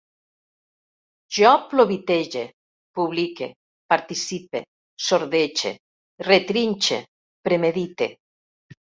Jo 1.37 1.49
plovitege, 1.73 2.41
publique, 2.99 3.47
participe, 3.93 4.61
sordege, 5.09 5.73
retrinxe, 6.31 6.97
premedite 7.49 8.09